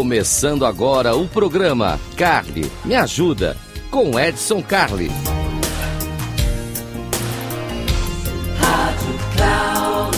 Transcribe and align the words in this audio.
Começando 0.00 0.64
agora 0.64 1.14
o 1.14 1.28
programa 1.28 2.00
Carly 2.16 2.72
Me 2.86 2.94
Ajuda 2.94 3.54
com 3.90 4.18
Edson 4.18 4.62
Carli. 4.62 5.08
Rádio 8.58 9.18
Cloud 9.36 10.16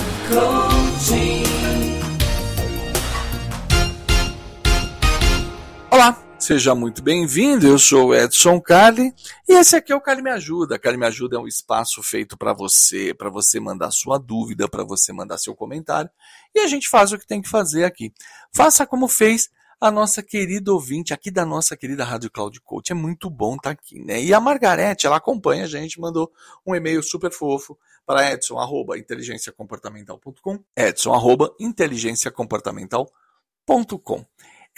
Olá, 5.90 6.16
seja 6.38 6.76
muito 6.76 7.02
bem-vindo. 7.02 7.66
Eu 7.66 7.76
sou 7.76 8.10
o 8.10 8.14
Edson 8.14 8.60
Carli 8.60 9.12
e 9.48 9.54
esse 9.54 9.74
aqui 9.74 9.92
é 9.92 9.96
o 9.96 10.00
Carli 10.00 10.22
Me 10.22 10.30
Ajuda. 10.30 10.78
Carli 10.78 10.96
Me 10.96 11.06
Ajuda 11.06 11.38
é 11.38 11.40
um 11.40 11.48
espaço 11.48 12.04
feito 12.04 12.38
para 12.38 12.52
você, 12.52 13.12
para 13.12 13.28
você 13.28 13.58
mandar 13.58 13.90
sua 13.90 14.16
dúvida, 14.16 14.68
para 14.68 14.84
você 14.84 15.12
mandar 15.12 15.38
seu 15.38 15.56
comentário 15.56 16.08
e 16.54 16.60
a 16.60 16.68
gente 16.68 16.88
faz 16.88 17.10
o 17.10 17.18
que 17.18 17.26
tem 17.26 17.42
que 17.42 17.48
fazer 17.48 17.82
aqui. 17.82 18.12
Faça 18.52 18.86
como 18.86 19.08
fez 19.08 19.50
a 19.82 19.90
nossa 19.90 20.22
querida 20.22 20.72
ouvinte 20.72 21.12
aqui 21.12 21.28
da 21.28 21.44
nossa 21.44 21.76
querida 21.76 22.04
Rádio 22.04 22.30
Cloud 22.30 22.60
Coach. 22.60 22.92
É 22.92 22.94
muito 22.94 23.28
bom 23.28 23.56
estar 23.56 23.74
tá 23.74 23.80
aqui, 23.80 23.98
né? 23.98 24.22
E 24.22 24.32
a 24.32 24.38
Margarete, 24.38 25.08
ela 25.08 25.16
acompanha 25.16 25.64
a 25.64 25.66
gente, 25.66 26.00
mandou 26.00 26.30
um 26.64 26.72
e-mail 26.72 27.02
super 27.02 27.32
fofo 27.32 27.76
para 28.06 28.30
edson, 28.30 28.60
arroba, 28.60 28.96
inteligenciacomportamental.com, 28.96 30.60
edson, 30.76 31.12
arroba, 31.12 31.52
inteligenciacomportamental.com. 31.60 34.24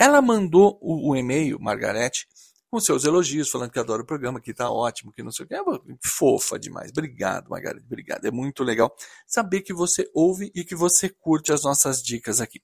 Ela 0.01 0.23
mandou 0.23 0.79
o, 0.81 1.11
o 1.11 1.17
e-mail, 1.17 1.61
Margarete, 1.61 2.27
com 2.75 2.81
seus 2.81 3.05
elogios, 3.05 3.49
falando 3.49 3.71
que 3.71 3.79
adora 3.79 4.03
o 4.03 4.05
programa, 4.05 4.41
que 4.41 4.51
está 4.51 4.69
ótimo, 4.69 5.13
que 5.13 5.23
não 5.23 5.31
sei 5.31 5.45
o 5.45 5.49
que. 5.49 5.55
É 5.55 5.61
fofa 6.05 6.59
demais. 6.59 6.91
Obrigado, 6.91 7.49
Margarete. 7.49 7.87
Obrigado. 7.87 8.25
É 8.25 8.33
muito 8.33 8.65
legal 8.65 8.93
saber 9.29 9.61
que 9.61 9.73
você 9.73 10.11
ouve 10.13 10.51
e 10.53 10.65
que 10.65 10.75
você 10.75 11.09
curte 11.09 11.53
as 11.53 11.63
nossas 11.63 12.03
dicas 12.03 12.41
aqui. 12.41 12.61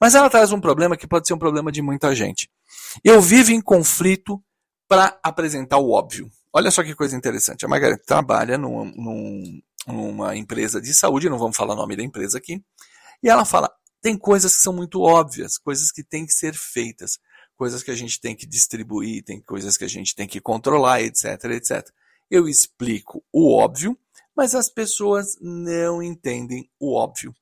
Mas 0.00 0.16
ela 0.16 0.28
traz 0.28 0.50
um 0.50 0.60
problema 0.60 0.96
que 0.96 1.06
pode 1.06 1.28
ser 1.28 1.34
um 1.34 1.38
problema 1.38 1.70
de 1.70 1.80
muita 1.80 2.12
gente. 2.12 2.50
Eu 3.04 3.22
vivo 3.22 3.52
em 3.52 3.60
conflito 3.60 4.42
para 4.88 5.16
apresentar 5.22 5.78
o 5.78 5.92
óbvio. 5.92 6.28
Olha 6.52 6.72
só 6.72 6.82
que 6.82 6.96
coisa 6.96 7.16
interessante. 7.16 7.64
A 7.64 7.68
Margarete 7.68 8.04
trabalha 8.04 8.58
num, 8.58 8.84
num, 8.96 9.62
numa 9.86 10.36
empresa 10.36 10.80
de 10.80 10.92
saúde, 10.92 11.30
não 11.30 11.38
vamos 11.38 11.56
falar 11.56 11.74
o 11.74 11.76
nome 11.76 11.94
da 11.94 12.02
empresa 12.02 12.36
aqui, 12.36 12.60
e 13.22 13.28
ela 13.28 13.44
fala: 13.44 13.70
tem 14.02 14.18
coisas 14.18 14.56
que 14.56 14.62
são 14.62 14.72
muito 14.72 15.00
óbvias, 15.00 15.56
coisas 15.56 15.92
que 15.92 16.02
têm 16.02 16.26
que 16.26 16.32
ser 16.32 16.52
feitas, 16.52 17.20
coisas 17.62 17.84
que 17.84 17.92
a 17.92 17.94
gente 17.94 18.20
tem 18.20 18.34
que 18.34 18.44
distribuir, 18.44 19.22
tem 19.22 19.40
coisas 19.40 19.76
que 19.76 19.84
a 19.84 19.88
gente 19.88 20.16
tem 20.16 20.26
que 20.26 20.40
controlar, 20.40 21.00
etc, 21.00 21.44
etc. 21.44 21.88
Eu 22.28 22.48
explico 22.48 23.24
o 23.32 23.56
óbvio, 23.56 23.96
mas 24.36 24.52
as 24.52 24.68
pessoas 24.68 25.38
não 25.40 26.02
entendem 26.02 26.68
o 26.80 26.96
óbvio. 26.96 27.32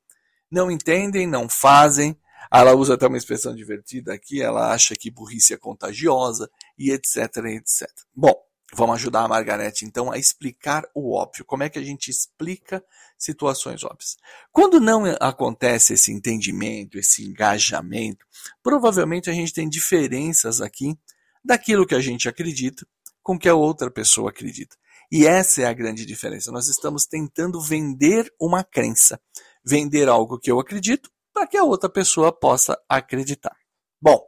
Não 0.50 0.70
entendem, 0.70 1.26
não 1.26 1.48
fazem. 1.48 2.14
Ela 2.52 2.74
usa 2.74 2.96
até 2.96 3.06
uma 3.06 3.16
expressão 3.16 3.54
divertida 3.54 4.12
aqui, 4.12 4.42
ela 4.42 4.74
acha 4.74 4.94
que 4.94 5.10
burrice 5.10 5.54
é 5.54 5.56
contagiosa 5.56 6.50
e 6.78 6.90
etc, 6.90 7.16
etc. 7.46 7.88
Bom, 8.14 8.34
Vamos 8.74 8.96
ajudar 8.96 9.24
a 9.24 9.28
Margarete, 9.28 9.84
então, 9.84 10.12
a 10.12 10.18
explicar 10.18 10.84
o 10.94 11.14
óbvio. 11.14 11.44
Como 11.44 11.62
é 11.62 11.68
que 11.68 11.78
a 11.78 11.82
gente 11.82 12.10
explica 12.10 12.84
situações 13.18 13.82
óbvias? 13.82 14.16
Quando 14.52 14.80
não 14.80 15.04
acontece 15.20 15.94
esse 15.94 16.12
entendimento, 16.12 16.98
esse 16.98 17.26
engajamento, 17.26 18.24
provavelmente 18.62 19.28
a 19.28 19.32
gente 19.32 19.52
tem 19.52 19.68
diferenças 19.68 20.60
aqui 20.60 20.96
daquilo 21.44 21.86
que 21.86 21.94
a 21.94 22.00
gente 22.00 22.28
acredita 22.28 22.86
com 23.22 23.38
que 23.38 23.48
a 23.48 23.54
outra 23.54 23.90
pessoa 23.90 24.30
acredita. 24.30 24.76
E 25.10 25.26
essa 25.26 25.62
é 25.62 25.64
a 25.66 25.72
grande 25.72 26.06
diferença. 26.06 26.52
Nós 26.52 26.68
estamos 26.68 27.04
tentando 27.04 27.60
vender 27.60 28.32
uma 28.40 28.62
crença, 28.62 29.20
vender 29.64 30.08
algo 30.08 30.38
que 30.38 30.50
eu 30.50 30.60
acredito 30.60 31.10
para 31.32 31.46
que 31.46 31.56
a 31.56 31.64
outra 31.64 31.88
pessoa 31.88 32.32
possa 32.32 32.80
acreditar. 32.88 33.56
Bom, 34.00 34.24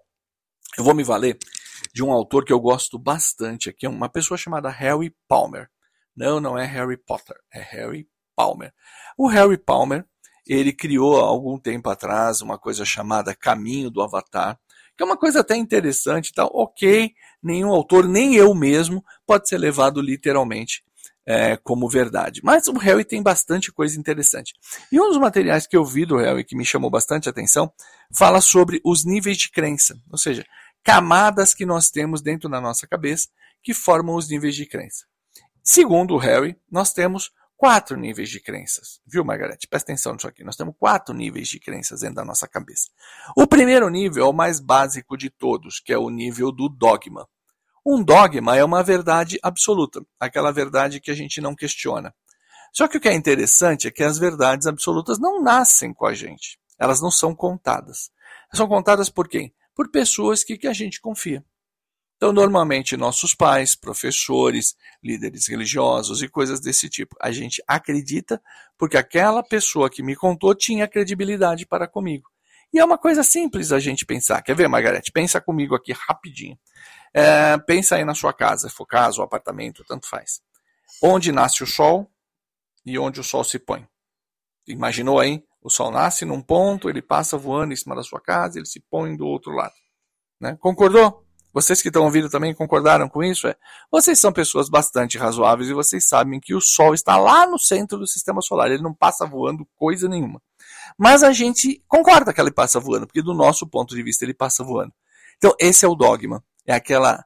eu 0.77 0.83
vou 0.83 0.95
me 0.95 1.05
valer 1.05 1.39
de 1.93 2.03
um 2.03 2.11
autor 2.11 2.45
que 2.45 2.53
eu 2.53 2.61
gosto 2.61 2.99
bastante 2.99 3.69
aqui, 3.69 3.87
uma 3.87 4.09
pessoa 4.09 4.39
chamada 4.39 4.69
Harry 4.69 5.15
Palmer. 5.29 5.69
Não, 6.17 6.41
não 6.41 6.59
é 6.59 6.65
Harry 6.65 6.97
Potter, 6.97 7.37
é 7.53 7.61
Harry 7.61 8.09
Palmer. 8.37 8.73
O 9.17 9.27
Harry 9.29 9.59
Palmer, 9.59 10.05
ele 10.47 10.73
criou 10.73 11.21
há 11.21 11.27
algum 11.27 11.59
tempo 11.59 11.89
atrás 11.89 12.41
uma 12.41 12.59
coisa 12.59 12.85
chamada 12.85 13.35
Caminho 13.35 13.91
do 13.91 14.03
Avatar, 14.03 14.59
que 14.97 15.03
é 15.03 15.07
uma 15.07 15.17
coisa 15.17 15.41
até 15.41 15.57
interessante, 15.57 16.33
tá? 16.33 16.45
Ok, 16.47 17.13
nenhum 17.43 17.71
autor, 17.71 18.07
nem 18.07 18.35
eu 18.35 18.55
mesmo, 18.55 19.05
pode 19.27 19.49
ser 19.49 19.59
levado 19.59 20.01
literalmente 20.01 20.83
é, 21.27 21.57
como 21.57 21.89
verdade. 21.89 22.41
Mas 22.43 22.67
o 22.67 22.77
Harry 22.79 23.05
tem 23.05 23.23
bastante 23.23 23.73
coisa 23.73 23.99
interessante. 23.99 24.55
E 24.91 25.01
um 25.01 25.09
dos 25.09 25.19
materiais 25.19 25.67
que 25.67 25.77
eu 25.77 25.85
vi 25.85 26.05
do 26.05 26.17
Harry 26.17 26.45
que 26.45 26.57
me 26.57 26.65
chamou 26.65 26.91
bastante 26.91 27.29
atenção 27.29 27.73
fala 28.17 28.41
sobre 28.41 28.81
os 28.85 29.05
níveis 29.05 29.39
de 29.39 29.51
crença. 29.51 29.97
Ou 30.11 30.19
seja, 30.19 30.45
camadas 30.83 31.55
que 31.55 31.67
nós 31.67 31.91
temos 31.91 32.21
dentro 32.21 32.49
da 32.49 32.61
nossa 32.61 32.87
cabeça 32.87 33.29
que 33.63 33.73
formam 33.73 34.17
os 34.17 34.29
níveis 34.29 34.55
de 34.55 34.67
crença. 34.67 35.07
Segundo 35.63 36.15
o 36.15 36.19
Harry, 36.19 36.57
nós 36.71 36.93
temos 36.93 37.31
quatro 37.57 37.97
níveis 37.97 38.29
de 38.29 38.41
crenças. 38.41 39.01
Viu, 39.07 39.25
Margarete? 39.25 39.69
Presta 39.69 39.93
atenção 39.93 40.15
nisso 40.15 40.27
aqui. 40.27 40.43
Nós 40.43 40.57
temos 40.57 40.75
quatro 40.77 41.15
níveis 41.15 41.47
de 41.47 41.61
crenças 41.61 42.01
dentro 42.01 42.17
da 42.17 42.25
nossa 42.25 42.49
cabeça. 42.49 42.89
O 43.37 43.47
primeiro 43.47 43.89
nível 43.89 44.27
é 44.27 44.29
o 44.29 44.33
mais 44.33 44.59
básico 44.59 45.17
de 45.17 45.31
todos, 45.31 45.79
que 45.79 45.93
é 45.93 45.99
o 45.99 46.11
nível 46.11 46.51
do 46.51 46.69
dogma. 46.69 47.29
Um 47.87 48.03
dogma 48.03 48.57
é 48.57 48.65
uma 48.65 48.83
verdade 48.83 49.39
absoluta, 49.43 50.05
aquela 50.19 50.53
verdade 50.53 51.01
que 51.01 51.11
a 51.11 51.15
gente 51.15 51.41
não 51.41 51.55
questiona. 51.55 52.13
Só 52.73 52.89
que 52.89 52.97
o 52.97 53.01
que 53.01 53.09
é 53.09 53.15
interessante 53.15 53.87
é 53.87 53.91
que 53.93 54.03
as 54.03 54.19
verdades 54.19 54.67
absolutas 54.67 55.21
não 55.21 55.41
nascem 55.41 55.95
com 55.95 56.07
a 56.07 56.15
gente. 56.15 56.59
Elas 56.79 57.01
não 57.01 57.11
são 57.13 57.33
contadas. 57.35 58.11
São 58.53 58.67
contadas 58.67 59.09
por 59.09 59.29
quem? 59.29 59.55
Por 59.75 59.91
pessoas 59.91 60.45
que, 60.45 60.57
que 60.57 60.67
a 60.67 60.73
gente 60.73 61.01
confia. 61.01 61.45
Então, 62.17 62.33
normalmente, 62.33 62.97
nossos 62.97 63.35
pais, 63.35 63.75
professores, 63.75 64.77
líderes 65.03 65.49
religiosos 65.49 66.23
e 66.23 66.29
coisas 66.29 66.61
desse 66.61 66.89
tipo. 66.89 67.17
A 67.21 67.33
gente 67.33 67.61
acredita 67.67 68.41
porque 68.79 68.97
aquela 68.97 69.43
pessoa 69.43 69.91
que 69.91 70.05
me 70.05 70.15
contou 70.15 70.55
tinha 70.55 70.87
credibilidade 70.87 71.67
para 71.67 71.89
comigo. 71.89 72.31
E 72.73 72.79
é 72.79 72.85
uma 72.85 72.97
coisa 72.97 73.25
simples 73.25 73.73
a 73.73 73.81
gente 73.81 74.07
pensar. 74.07 74.41
Quer 74.41 74.55
ver, 74.55 74.69
Margarete? 74.69 75.11
Pensa 75.11 75.41
comigo 75.41 75.75
aqui 75.75 75.93
rapidinho. 75.93 76.57
É, 77.13 77.59
pensa 77.59 77.97
aí 77.97 78.05
na 78.05 78.15
sua 78.15 78.33
casa, 78.33 78.71
for 78.71 78.87
casa 78.87 79.19
ou 79.19 79.25
apartamento, 79.25 79.85
tanto 79.85 80.09
faz. 80.09 80.41
Onde 81.03 81.33
nasce 81.33 81.65
o 81.65 81.67
sol 81.67 82.09
e 82.87 82.99
onde 82.99 83.21
o 83.21 83.25
sol 83.25 83.43
se 83.43 83.59
põe. 83.59 83.87
Imaginou 84.67 85.19
aí? 85.19 85.43
O 85.63 85.71
sol 85.71 85.91
nasce 85.91 86.25
num 86.25 86.43
ponto, 86.43 86.91
ele 86.91 87.01
passa 87.01 87.39
voando 87.39 87.73
em 87.73 87.77
cima 87.77 87.95
da 87.95 88.03
sua 88.03 88.21
casa, 88.21 88.59
ele 88.59 88.67
se 88.67 88.81
põe 88.91 89.17
do 89.17 89.27
outro 89.27 89.53
lado. 89.53 89.75
Né? 90.41 90.57
Concordou? 90.61 91.25
Vocês 91.53 91.83
que 91.83 91.89
estão 91.89 92.05
ouvindo 92.05 92.31
também 92.31 92.55
concordaram 92.55 93.09
com 93.09 93.23
isso? 93.23 93.47
É? 93.47 93.55
Vocês 93.91 94.19
são 94.19 94.33
pessoas 94.33 94.71
bastante 94.71 95.19
razoáveis 95.19 95.69
e 95.69 95.75
vocês 95.75 96.09
sabem 96.09 96.41
que 96.41 96.55
o 96.55 96.61
Sol 96.61 96.95
está 96.95 97.19
lá 97.19 97.47
no 97.47 97.59
centro 97.59 97.99
do 97.99 98.07
sistema 98.07 98.41
solar. 98.41 98.71
Ele 98.71 98.83
não 98.83 98.95
passa 98.95 99.27
voando 99.27 99.69
coisa 99.77 100.09
nenhuma. 100.09 100.41
Mas 100.99 101.23
a 101.23 101.31
gente 101.31 101.83
concorda 101.87 102.33
que 102.33 102.41
ele 102.41 102.51
passa 102.51 102.81
voando, 102.81 103.07
porque 103.07 103.23
do 103.23 103.35
nosso 103.35 103.67
ponto 103.67 103.95
de 103.95 104.03
vista 104.03 104.25
ele 104.25 104.33
passa 104.33 104.65
voando. 104.65 104.93
Então, 105.37 105.55
esse 105.61 105.85
é 105.85 105.89
o 105.89 105.95
dogma. 105.95 106.43
É 106.67 106.75
aquela 106.75 107.23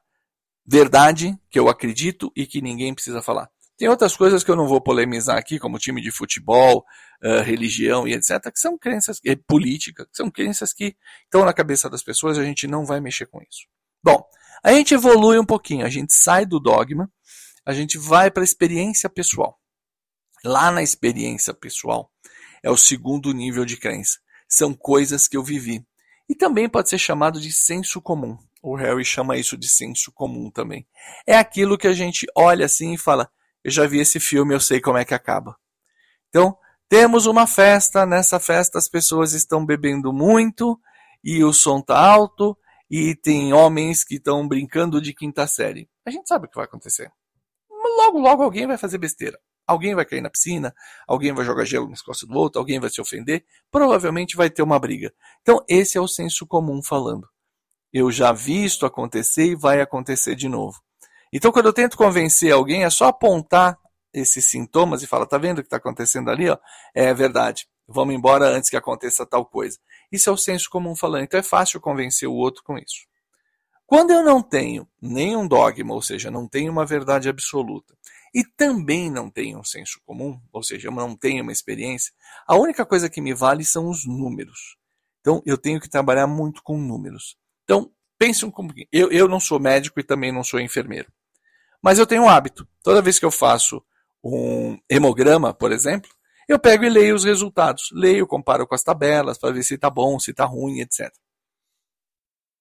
verdade 0.65 1.37
que 1.49 1.57
eu 1.57 1.69
acredito 1.69 2.31
e 2.35 2.45
que 2.45 2.61
ninguém 2.61 2.93
precisa 2.93 3.21
falar. 3.21 3.49
Tem 3.77 3.87
outras 3.87 4.17
coisas 4.17 4.43
que 4.43 4.49
eu 4.49 4.55
não 4.55 4.67
vou 4.67 4.81
polemizar 4.81 5.37
aqui, 5.37 5.59
como 5.59 5.77
time 5.77 6.01
de 6.01 6.09
futebol, 6.09 6.83
uh, 7.23 7.41
religião 7.43 8.07
e 8.07 8.13
etc., 8.13 8.51
que 8.51 8.59
são 8.59 8.77
crenças, 8.77 9.19
e 9.23 9.35
política, 9.35 10.05
que 10.05 10.17
são 10.17 10.31
crenças 10.31 10.73
que 10.73 10.95
estão 11.25 11.45
na 11.45 11.53
cabeça 11.53 11.89
das 11.89 12.01
pessoas 12.01 12.39
a 12.39 12.43
gente 12.43 12.67
não 12.67 12.85
vai 12.85 12.99
mexer 12.99 13.27
com 13.27 13.39
isso. 13.39 13.67
Bom, 14.03 14.23
a 14.63 14.73
gente 14.73 14.95
evolui 14.95 15.37
um 15.37 15.45
pouquinho, 15.45 15.85
a 15.85 15.89
gente 15.89 16.13
sai 16.13 16.45
do 16.45 16.59
dogma, 16.59 17.11
a 17.65 17.73
gente 17.73 17.97
vai 17.97 18.31
para 18.31 18.41
a 18.41 18.45
experiência 18.45 19.09
pessoal. 19.09 19.59
Lá 20.43 20.71
na 20.71 20.81
experiência 20.81 21.53
pessoal 21.53 22.11
é 22.63 22.71
o 22.71 22.77
segundo 22.77 23.31
nível 23.31 23.65
de 23.65 23.77
crença. 23.77 24.17
São 24.47 24.73
coisas 24.73 25.27
que 25.27 25.37
eu 25.37 25.43
vivi. 25.43 25.85
E 26.29 26.35
também 26.35 26.67
pode 26.67 26.89
ser 26.89 26.97
chamado 26.97 27.39
de 27.39 27.51
senso 27.51 28.01
comum. 28.01 28.37
O 28.61 28.75
Harry 28.75 29.05
chama 29.05 29.37
isso 29.37 29.57
de 29.57 29.67
senso 29.67 30.11
comum 30.11 30.49
também. 30.49 30.87
É 31.25 31.37
aquilo 31.37 31.77
que 31.77 31.87
a 31.87 31.93
gente 31.93 32.25
olha 32.35 32.65
assim 32.65 32.93
e 32.93 32.97
fala: 32.97 33.29
eu 33.67 33.71
já 33.71 33.85
vi 33.85 33.99
esse 33.99 34.17
filme, 34.17 34.55
eu 34.55 34.61
sei 34.61 34.79
como 34.79 34.97
é 34.97 35.03
que 35.03 35.13
acaba. 35.13 35.57
Então, 36.29 36.57
temos 36.87 37.25
uma 37.25 37.45
festa, 37.45 38.05
nessa 38.05 38.39
festa 38.39 38.77
as 38.77 38.87
pessoas 38.87 39.33
estão 39.33 39.65
bebendo 39.65 40.13
muito 40.13 40.79
e 41.21 41.43
o 41.43 41.51
som 41.51 41.81
tá 41.81 41.99
alto 41.99 42.57
e 42.89 43.13
tem 43.13 43.51
homens 43.51 44.05
que 44.05 44.15
estão 44.15 44.47
brincando 44.47 45.01
de 45.01 45.13
quinta 45.13 45.45
série. 45.45 45.89
A 46.05 46.09
gente 46.09 46.29
sabe 46.29 46.45
o 46.45 46.49
que 46.49 46.55
vai 46.55 46.63
acontecer. 46.63 47.11
Logo, 47.69 48.19
logo 48.19 48.41
alguém 48.41 48.65
vai 48.65 48.77
fazer 48.77 48.99
besteira. 48.99 49.37
Alguém 49.67 49.93
vai 49.93 50.05
cair 50.05 50.21
na 50.21 50.29
piscina, 50.29 50.73
alguém 51.05 51.33
vai 51.33 51.43
jogar 51.43 51.65
gelo 51.65 51.89
nas 51.89 52.01
costas 52.01 52.29
do 52.29 52.35
outro, 52.37 52.59
alguém 52.59 52.79
vai 52.79 52.89
se 52.89 53.01
ofender, 53.01 53.43
provavelmente 53.69 54.37
vai 54.37 54.49
ter 54.49 54.63
uma 54.63 54.79
briga. 54.79 55.13
Então, 55.41 55.61
esse 55.67 55.97
é 55.97 56.01
o 56.01 56.07
senso 56.07 56.47
comum 56.47 56.81
falando. 56.81 57.27
Eu 57.91 58.09
já 58.13 58.31
vi 58.31 58.63
isto 58.63 58.85
acontecer 58.85 59.47
e 59.47 59.55
vai 59.57 59.81
acontecer 59.81 60.35
de 60.35 60.47
novo. 60.47 60.81
Então, 61.31 61.51
quando 61.51 61.67
eu 61.67 61.73
tento 61.73 61.97
convencer 61.97 62.51
alguém, 62.51 62.83
é 62.83 62.89
só 62.89 63.05
apontar 63.07 63.77
esses 64.13 64.45
sintomas 64.49 65.03
e 65.03 65.07
falar: 65.07 65.25
tá 65.25 65.37
vendo 65.37 65.59
o 65.59 65.61
que 65.61 65.67
está 65.67 65.77
acontecendo 65.77 66.29
ali? 66.29 66.45
É 66.93 67.13
verdade. 67.13 67.67
Vamos 67.87 68.13
embora 68.13 68.45
antes 68.45 68.69
que 68.69 68.75
aconteça 68.75 69.25
tal 69.25 69.45
coisa. 69.45 69.77
Isso 70.11 70.29
é 70.29 70.33
o 70.33 70.37
senso 70.37 70.69
comum 70.69 70.95
falando. 70.95 71.23
Então 71.23 71.39
é 71.39 71.43
fácil 71.43 71.79
convencer 71.79 72.27
o 72.27 72.33
outro 72.33 72.63
com 72.63 72.77
isso. 72.77 73.07
Quando 73.85 74.11
eu 74.11 74.21
não 74.21 74.41
tenho 74.41 74.85
nenhum 75.01 75.47
dogma, 75.47 75.93
ou 75.93 76.01
seja, 76.01 76.29
não 76.29 76.45
tenho 76.45 76.69
uma 76.69 76.85
verdade 76.85 77.29
absoluta, 77.29 77.95
e 78.35 78.43
também 78.43 79.09
não 79.09 79.29
tenho 79.29 79.59
um 79.59 79.63
senso 79.63 80.01
comum, 80.05 80.37
ou 80.51 80.61
seja, 80.61 80.89
eu 80.89 80.91
não 80.91 81.15
tenho 81.15 81.41
uma 81.41 81.53
experiência, 81.53 82.13
a 82.45 82.57
única 82.57 82.85
coisa 82.85 83.09
que 83.09 83.21
me 83.21 83.33
vale 83.33 83.63
são 83.63 83.89
os 83.89 84.05
números. 84.05 84.77
Então 85.21 85.41
eu 85.45 85.57
tenho 85.57 85.79
que 85.79 85.89
trabalhar 85.89 86.27
muito 86.27 86.61
com 86.61 86.77
números. 86.77 87.37
Então, 87.63 87.89
pense 88.17 88.45
um 88.45 88.51
pouquinho. 88.51 88.87
Eu, 88.91 89.09
eu 89.09 89.27
não 89.27 89.39
sou 89.39 89.59
médico 89.59 89.99
e 90.01 90.03
também 90.03 90.33
não 90.33 90.43
sou 90.43 90.59
enfermeiro. 90.59 91.09
Mas 91.81 91.99
eu 91.99 92.07
tenho 92.07 92.23
um 92.23 92.29
hábito. 92.29 92.67
Toda 92.83 93.01
vez 93.01 93.19
que 93.19 93.25
eu 93.25 93.31
faço 93.31 93.83
um 94.23 94.77
hemograma, 94.89 95.53
por 95.53 95.71
exemplo, 95.71 96.09
eu 96.47 96.57
pego 96.59 96.85
e 96.85 96.89
leio 96.89 97.15
os 97.15 97.23
resultados. 97.23 97.89
Leio, 97.91 98.25
comparo 98.25 98.65
com 98.65 98.75
as 98.75 98.83
tabelas 98.83 99.37
para 99.37 99.53
ver 99.53 99.63
se 99.63 99.75
está 99.75 99.89
bom, 99.89 100.19
se 100.19 100.31
está 100.31 100.45
ruim, 100.45 100.79
etc. 100.79 101.11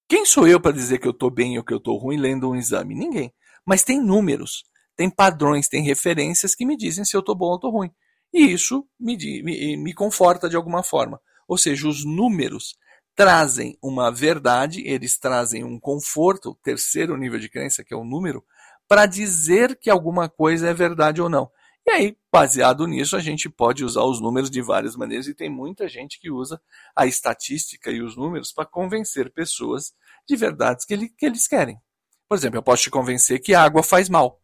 Quem 0.08 0.24
sou 0.24 0.46
eu 0.46 0.60
para 0.60 0.72
dizer 0.72 0.98
que 0.98 1.06
eu 1.06 1.12
estou 1.12 1.30
bem 1.30 1.58
ou 1.58 1.64
que 1.64 1.72
eu 1.72 1.78
estou 1.78 1.96
ruim 1.96 2.16
lendo 2.16 2.48
um 2.50 2.56
exame? 2.56 2.94
Ninguém. 2.94 3.32
Mas 3.64 3.82
tem 3.82 4.00
números, 4.00 4.64
tem 4.94 5.10
padrões, 5.10 5.68
tem 5.68 5.82
referências 5.82 6.54
que 6.54 6.64
me 6.64 6.76
dizem 6.76 7.04
se 7.04 7.16
eu 7.16 7.20
estou 7.20 7.34
bom 7.34 7.46
ou 7.46 7.56
estou 7.56 7.70
ruim. 7.70 7.90
E 8.32 8.52
isso 8.52 8.86
me, 8.98 9.16
me, 9.42 9.76
me 9.76 9.94
conforta 9.94 10.48
de 10.48 10.56
alguma 10.56 10.82
forma. 10.82 11.20
Ou 11.48 11.58
seja, 11.58 11.88
os 11.88 12.04
números 12.04 12.76
trazem 13.14 13.78
uma 13.82 14.10
verdade, 14.12 14.86
eles 14.86 15.18
trazem 15.18 15.64
um 15.64 15.80
conforto, 15.80 16.50
o 16.50 16.54
terceiro 16.54 17.16
nível 17.16 17.40
de 17.40 17.48
crença, 17.48 17.82
que 17.82 17.94
é 17.94 17.96
o 17.96 18.04
número, 18.04 18.44
para 18.88 19.06
dizer 19.06 19.76
que 19.76 19.90
alguma 19.90 20.28
coisa 20.28 20.68
é 20.68 20.74
verdade 20.74 21.20
ou 21.20 21.28
não. 21.28 21.50
E 21.86 21.90
aí, 21.90 22.16
baseado 22.32 22.86
nisso, 22.86 23.16
a 23.16 23.20
gente 23.20 23.48
pode 23.48 23.84
usar 23.84 24.02
os 24.02 24.20
números 24.20 24.50
de 24.50 24.60
várias 24.60 24.96
maneiras 24.96 25.28
e 25.28 25.34
tem 25.34 25.48
muita 25.48 25.88
gente 25.88 26.18
que 26.18 26.30
usa 26.30 26.60
a 26.96 27.06
estatística 27.06 27.92
e 27.92 28.02
os 28.02 28.16
números 28.16 28.52
para 28.52 28.66
convencer 28.66 29.32
pessoas 29.32 29.94
de 30.28 30.34
verdades 30.34 30.84
que, 30.84 30.94
ele, 30.94 31.08
que 31.08 31.24
eles 31.24 31.46
querem. 31.46 31.80
Por 32.28 32.36
exemplo, 32.36 32.58
eu 32.58 32.62
posso 32.62 32.82
te 32.82 32.90
convencer 32.90 33.40
que 33.40 33.54
a 33.54 33.62
água 33.62 33.84
faz 33.84 34.08
mal. 34.08 34.42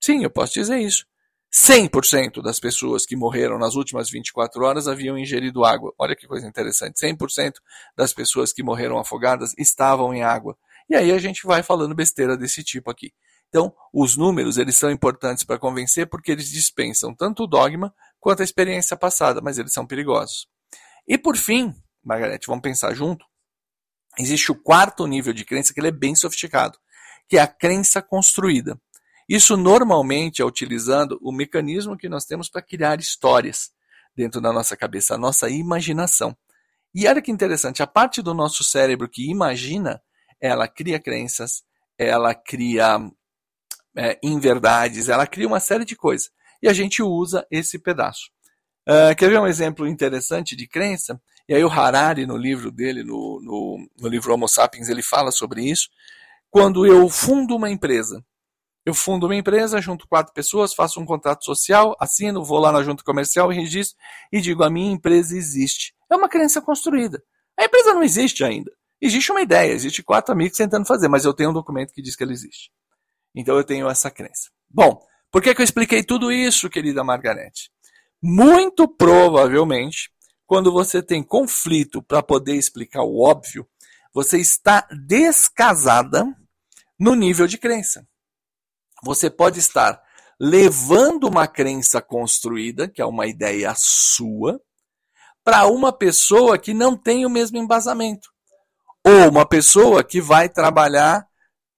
Sim, 0.00 0.22
eu 0.22 0.30
posso 0.30 0.54
dizer 0.54 0.78
isso. 0.78 1.04
100% 1.52 2.42
das 2.42 2.60
pessoas 2.60 3.04
que 3.04 3.16
morreram 3.16 3.58
nas 3.58 3.74
últimas 3.74 4.10
24 4.10 4.62
horas 4.64 4.86
haviam 4.86 5.18
ingerido 5.18 5.64
água. 5.64 5.92
Olha 5.98 6.14
que 6.14 6.26
coisa 6.26 6.46
interessante. 6.46 7.00
100% 7.00 7.54
das 7.96 8.12
pessoas 8.12 8.52
que 8.52 8.62
morreram 8.62 8.98
afogadas 8.98 9.52
estavam 9.58 10.14
em 10.14 10.22
água. 10.22 10.56
E 10.88 10.94
aí 10.94 11.10
a 11.10 11.18
gente 11.18 11.46
vai 11.46 11.62
falando 11.64 11.94
besteira 11.94 12.36
desse 12.36 12.62
tipo 12.62 12.90
aqui. 12.90 13.12
Então, 13.48 13.72
os 13.92 14.16
números 14.16 14.58
eles 14.58 14.76
são 14.76 14.90
importantes 14.90 15.44
para 15.44 15.58
convencer 15.58 16.08
porque 16.08 16.32
eles 16.32 16.50
dispensam 16.50 17.14
tanto 17.14 17.44
o 17.44 17.46
dogma 17.46 17.94
quanto 18.20 18.40
a 18.40 18.44
experiência 18.44 18.96
passada, 18.96 19.40
mas 19.40 19.58
eles 19.58 19.72
são 19.72 19.86
perigosos. 19.86 20.48
E 21.06 21.16
por 21.16 21.36
fim, 21.36 21.74
Margarete, 22.04 22.46
vamos 22.46 22.62
pensar 22.62 22.92
junto. 22.94 23.24
Existe 24.18 24.50
o 24.50 24.54
quarto 24.54 25.06
nível 25.06 25.32
de 25.32 25.44
crença 25.44 25.72
que 25.72 25.80
ele 25.80 25.88
é 25.88 25.92
bem 25.92 26.14
sofisticado, 26.14 26.78
que 27.28 27.36
é 27.36 27.40
a 27.40 27.46
crença 27.46 28.00
construída. 28.02 28.80
Isso 29.28 29.56
normalmente 29.56 30.40
é 30.40 30.44
utilizando 30.44 31.18
o 31.20 31.32
mecanismo 31.32 31.96
que 31.96 32.08
nós 32.08 32.24
temos 32.24 32.48
para 32.48 32.62
criar 32.62 33.00
histórias 33.00 33.70
dentro 34.14 34.40
da 34.40 34.52
nossa 34.52 34.76
cabeça, 34.76 35.14
a 35.14 35.18
nossa 35.18 35.50
imaginação. 35.50 36.36
E 36.94 37.06
olha 37.06 37.20
que 37.20 37.30
interessante, 37.30 37.82
a 37.82 37.86
parte 37.86 38.22
do 38.22 38.32
nosso 38.32 38.64
cérebro 38.64 39.08
que 39.08 39.28
imagina, 39.28 40.00
ela 40.40 40.66
cria 40.66 40.98
crenças, 40.98 41.62
ela 41.98 42.34
cria 42.34 42.98
é, 43.96 44.18
inverdades, 44.22 45.08
ela 45.08 45.26
cria 45.26 45.46
uma 45.46 45.60
série 45.60 45.84
de 45.84 45.96
coisas. 45.96 46.30
E 46.62 46.68
a 46.68 46.72
gente 46.72 47.02
usa 47.02 47.46
esse 47.50 47.78
pedaço. 47.78 48.30
Uh, 48.88 49.14
quer 49.16 49.28
ver 49.28 49.40
um 49.40 49.46
exemplo 49.46 49.86
interessante 49.86 50.54
de 50.54 50.68
crença? 50.68 51.20
E 51.48 51.54
aí 51.54 51.64
o 51.64 51.68
Harari, 51.68 52.26
no 52.26 52.36
livro 52.36 52.70
dele, 52.70 53.02
no, 53.02 53.40
no, 53.42 53.88
no 53.98 54.08
livro 54.08 54.32
Homo 54.32 54.48
Sapiens, 54.48 54.88
ele 54.88 55.02
fala 55.02 55.30
sobre 55.30 55.62
isso. 55.68 55.88
Quando 56.50 56.86
eu 56.86 57.08
fundo 57.08 57.56
uma 57.56 57.70
empresa, 57.70 58.24
eu 58.84 58.94
fundo 58.94 59.26
uma 59.26 59.34
empresa, 59.34 59.80
junto 59.80 60.06
quatro 60.06 60.32
pessoas, 60.32 60.72
faço 60.72 61.00
um 61.00 61.04
contrato 61.04 61.44
social, 61.44 61.96
assino, 61.98 62.44
vou 62.44 62.58
lá 62.58 62.70
na 62.70 62.82
junta 62.84 63.02
comercial 63.02 63.52
e 63.52 63.56
registro 63.56 63.96
e 64.32 64.40
digo: 64.40 64.62
a 64.62 64.70
minha 64.70 64.92
empresa 64.92 65.36
existe. 65.36 65.92
É 66.10 66.14
uma 66.14 66.28
crença 66.28 66.62
construída. 66.62 67.22
A 67.58 67.64
empresa 67.64 67.92
não 67.92 68.02
existe 68.02 68.44
ainda. 68.44 68.70
Existe 69.00 69.32
uma 69.32 69.42
ideia, 69.42 69.72
existe 69.72 70.02
quatro 70.02 70.32
amigos 70.32 70.56
tentando 70.56 70.86
fazer, 70.86 71.08
mas 71.08 71.24
eu 71.24 71.34
tenho 71.34 71.50
um 71.50 71.52
documento 71.52 71.92
que 71.92 72.00
diz 72.00 72.14
que 72.14 72.22
ela 72.22 72.32
existe. 72.32 72.70
Então 73.36 73.56
eu 73.56 73.64
tenho 73.64 73.88
essa 73.88 74.10
crença. 74.10 74.50
Bom, 74.68 75.00
por 75.30 75.42
que, 75.42 75.54
que 75.54 75.60
eu 75.60 75.64
expliquei 75.64 76.02
tudo 76.02 76.32
isso, 76.32 76.70
querida 76.70 77.04
Margarete? 77.04 77.70
Muito 78.22 78.88
provavelmente, 78.88 80.10
quando 80.46 80.72
você 80.72 81.02
tem 81.02 81.22
conflito 81.22 82.02
para 82.02 82.22
poder 82.22 82.54
explicar 82.54 83.02
o 83.02 83.20
óbvio, 83.22 83.68
você 84.14 84.38
está 84.38 84.88
descasada 85.06 86.24
no 86.98 87.14
nível 87.14 87.46
de 87.46 87.58
crença. 87.58 88.08
Você 89.04 89.28
pode 89.28 89.58
estar 89.58 90.02
levando 90.40 91.24
uma 91.24 91.46
crença 91.46 92.00
construída, 92.00 92.88
que 92.88 93.02
é 93.02 93.04
uma 93.04 93.26
ideia 93.26 93.74
sua, 93.76 94.58
para 95.44 95.66
uma 95.66 95.92
pessoa 95.92 96.58
que 96.58 96.72
não 96.72 96.96
tem 96.96 97.26
o 97.26 97.30
mesmo 97.30 97.58
embasamento. 97.58 98.30
Ou 99.04 99.28
uma 99.30 99.46
pessoa 99.46 100.02
que 100.02 100.20
vai 100.20 100.48
trabalhar 100.48 101.26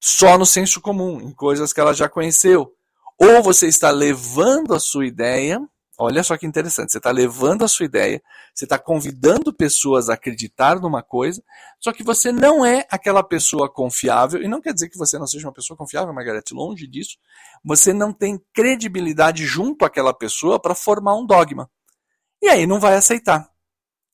só 0.00 0.38
no 0.38 0.46
senso 0.46 0.80
comum, 0.80 1.20
em 1.20 1.32
coisas 1.32 1.72
que 1.72 1.80
ela 1.80 1.92
já 1.92 2.08
conheceu. 2.08 2.72
Ou 3.18 3.42
você 3.42 3.66
está 3.66 3.90
levando 3.90 4.74
a 4.74 4.78
sua 4.78 5.06
ideia, 5.06 5.60
olha 5.98 6.22
só 6.22 6.36
que 6.36 6.46
interessante, 6.46 6.92
você 6.92 6.98
está 6.98 7.10
levando 7.10 7.64
a 7.64 7.68
sua 7.68 7.84
ideia, 7.84 8.22
você 8.54 8.64
está 8.64 8.78
convidando 8.78 9.52
pessoas 9.52 10.08
a 10.08 10.14
acreditar 10.14 10.80
numa 10.80 11.02
coisa, 11.02 11.42
só 11.80 11.92
que 11.92 12.04
você 12.04 12.30
não 12.30 12.64
é 12.64 12.86
aquela 12.88 13.24
pessoa 13.24 13.68
confiável, 13.68 14.40
e 14.40 14.46
não 14.46 14.60
quer 14.60 14.72
dizer 14.72 14.88
que 14.88 14.96
você 14.96 15.18
não 15.18 15.26
seja 15.26 15.48
uma 15.48 15.52
pessoa 15.52 15.76
confiável, 15.76 16.14
Margarete, 16.14 16.54
longe 16.54 16.86
disso, 16.86 17.18
você 17.64 17.92
não 17.92 18.12
tem 18.12 18.40
credibilidade 18.54 19.44
junto 19.44 19.84
àquela 19.84 20.14
pessoa 20.14 20.60
para 20.60 20.74
formar 20.76 21.16
um 21.16 21.26
dogma. 21.26 21.68
E 22.40 22.48
aí 22.48 22.68
não 22.68 22.78
vai 22.78 22.94
aceitar. 22.94 23.50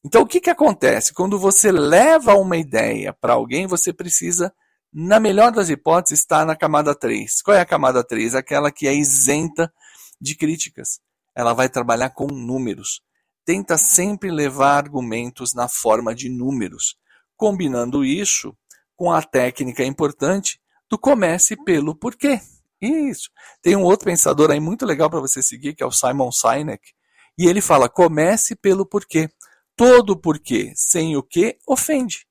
Então 0.03 0.23
o 0.23 0.27
que, 0.27 0.41
que 0.41 0.51
acontece? 0.51 1.13
Quando 1.13 1.39
você 1.39 1.71
leva 1.71 2.35
uma 2.35 2.57
ideia 2.57 3.13
para 3.13 3.35
alguém, 3.35 3.67
você 3.67 3.93
precisa 3.93 4.51
na 4.95 5.19
melhor 5.19 5.51
das 5.51 5.69
hipóteses, 5.69 6.21
está 6.21 6.45
na 6.45 6.55
camada 6.55 6.95
3. 6.95 7.43
Qual 7.43 7.57
é 7.57 7.61
a 7.61 7.67
camada 7.67 8.05
3? 8.05 8.37
Aquela 8.37 8.71
que 8.71 8.87
é 8.87 8.95
isenta 8.95 9.73
de 10.21 10.37
críticas. 10.37 11.01
Ela 11.35 11.53
vai 11.53 11.69
trabalhar 11.69 12.11
com 12.11 12.29
números. 12.29 13.03
Tenta 13.45 13.77
sempre 13.77 14.31
levar 14.31 14.77
argumentos 14.77 15.53
na 15.53 15.69
forma 15.69 16.15
de 16.15 16.29
números, 16.29 16.97
combinando 17.37 18.05
isso 18.05 18.57
com 18.95 19.11
a 19.11 19.21
técnica 19.21 19.85
importante 19.85 20.61
do 20.89 20.97
comece 20.97 21.57
pelo 21.65 21.97
porquê. 21.97 22.41
Isso. 22.81 23.31
Tem 23.61 23.75
um 23.75 23.83
outro 23.83 24.05
pensador 24.05 24.53
aí 24.53 24.61
muito 24.61 24.87
legal 24.87 25.11
para 25.11 25.21
você 25.21 25.43
seguir, 25.43 25.75
que 25.75 25.83
é 25.83 25.87
o 25.87 25.91
Simon 25.91 26.31
Sinek, 26.31 26.93
e 27.37 27.47
ele 27.47 27.61
fala: 27.61 27.89
comece 27.89 28.55
pelo 28.55 28.87
porquê. 28.87 29.29
Todo 29.77 30.17
porquê 30.17 30.73
sem 30.77 31.17
o 31.17 31.23
que 31.23 31.59
ofende. 31.67 32.29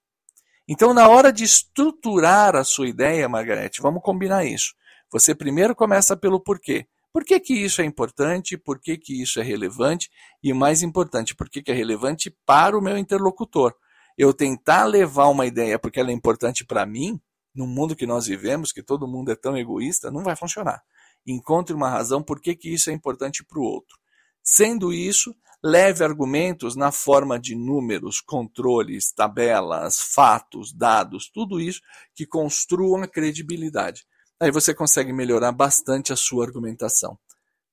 Então, 0.68 0.94
na 0.94 1.08
hora 1.10 1.32
de 1.32 1.44
estruturar 1.44 2.56
a 2.56 2.64
sua 2.64 2.88
ideia, 2.88 3.28
Margarete, 3.28 3.82
vamos 3.82 4.02
combinar 4.02 4.46
isso. 4.46 4.74
Você 5.12 5.36
primeiro 5.36 5.76
começa 5.76 6.16
pelo 6.16 6.40
porquê. 6.40 6.88
Por 7.12 7.24
que, 7.24 7.40
que 7.40 7.54
isso 7.54 7.82
é 7.82 7.86
importante? 7.86 8.58
Por 8.58 8.80
que, 8.80 8.98
que 8.98 9.22
isso 9.22 9.40
é 9.40 9.44
relevante? 9.44 10.10
E 10.42 10.52
mais 10.54 10.82
importante, 10.82 11.36
por 11.36 11.50
que, 11.50 11.62
que 11.62 11.72
é 11.72 11.76
relevante 11.76 12.36
para 12.46 12.78
o 12.78 12.82
meu 12.82 12.98
interlocutor? 12.98 13.76
Eu 14.18 14.34
tentar 14.34 14.86
levar 14.86 15.28
uma 15.28 15.46
ideia 15.46 15.78
porque 15.78 16.00
ela 16.00 16.10
é 16.10 16.14
importante 16.14 16.66
para 16.66 16.86
mim, 16.86 17.22
no 17.54 17.68
mundo 17.68 17.96
que 17.96 18.08
nós 18.08 18.26
vivemos, 18.26 18.72
que 18.72 18.82
todo 18.82 19.08
mundo 19.08 19.32
é 19.32 19.36
tão 19.36 19.56
egoísta, 19.58 20.10
não 20.10 20.24
vai 20.24 20.36
funcionar. 20.36 20.82
Encontre 21.28 21.76
uma 21.76 21.90
razão 21.90 22.24
por 22.24 22.42
que, 22.42 22.56
que 22.56 22.74
isso 22.74 22.90
é 22.90 22.94
importante 22.94 23.44
para 23.44 23.60
o 23.60 23.64
outro. 23.64 23.98
Sendo 24.42 24.92
isso, 24.92 25.36
leve 25.64 26.04
argumentos 26.04 26.76
na 26.76 26.92
forma 26.92 27.40
de 27.40 27.56
números, 27.56 28.20
controles, 28.20 29.14
tabelas, 29.14 30.00
fatos, 30.00 30.74
dados, 30.74 31.30
tudo 31.34 31.60
isso 31.60 31.82
que 32.14 32.26
construam 32.26 33.02
a 33.04 33.08
credibilidade. 33.08 34.06
Aí 34.40 34.52
você 34.52 34.74
consegue 34.74 35.14
melhorar 35.14 35.54
bastante 35.54 36.12
a 36.12 36.18
sua 36.18 36.46
argumentação. 36.46 37.18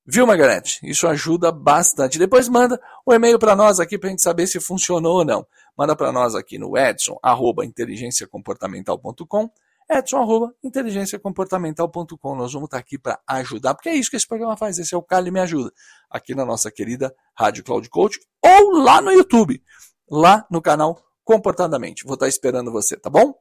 Viu, 0.06 0.26
Margarete? 0.26 0.80
Isso 0.82 1.06
ajuda 1.06 1.52
bastante. 1.52 2.18
Depois 2.18 2.48
manda 2.48 2.80
um 3.06 3.12
e-mail 3.12 3.38
para 3.38 3.56
nós 3.56 3.80
aqui 3.80 3.98
para 3.98 4.08
a 4.08 4.10
gente 4.10 4.22
saber 4.22 4.46
se 4.46 4.60
funcionou 4.60 5.18
ou 5.18 5.24
não. 5.24 5.46
Manda 5.76 5.94
para 5.96 6.12
nós 6.12 6.34
aqui 6.34 6.58
no 6.58 6.76
edson, 6.76 7.18
arroba 7.22 7.64
inteligenciacomportamental.com 7.64 9.50
edson.inteligenciacomportamental.com. 9.90 12.36
Nós 12.36 12.52
vamos 12.52 12.68
estar 12.68 12.78
aqui 12.78 12.98
para 12.98 13.18
ajudar, 13.26 13.74
porque 13.74 13.88
é 13.88 13.94
isso 13.94 14.10
que 14.10 14.16
esse 14.16 14.26
programa 14.26 14.56
faz. 14.56 14.78
Esse 14.78 14.94
é 14.94 14.98
o 14.98 15.02
Cali 15.02 15.30
Me 15.30 15.40
Ajuda, 15.40 15.70
aqui 16.08 16.34
na 16.34 16.46
nossa 16.46 16.70
querida 16.70 17.14
Rádio 17.36 17.64
Cloud 17.64 17.90
Coach, 17.90 18.18
ou 18.42 18.78
lá 18.78 19.00
no 19.00 19.10
YouTube, 19.10 19.60
lá 20.08 20.46
no 20.50 20.62
canal 20.62 21.02
Comportadamente. 21.24 22.04
Vou 22.04 22.14
estar 22.14 22.28
esperando 22.28 22.70
você, 22.72 22.96
tá 22.96 23.10
bom? 23.10 23.34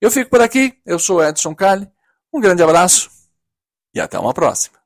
Eu 0.00 0.10
fico 0.10 0.30
por 0.30 0.40
aqui, 0.40 0.74
eu 0.84 0.98
sou 0.98 1.22
Edson 1.22 1.54
Cali, 1.54 1.88
um 2.32 2.40
grande 2.40 2.62
abraço 2.62 3.10
e 3.94 4.00
até 4.00 4.18
uma 4.18 4.34
próxima. 4.34 4.76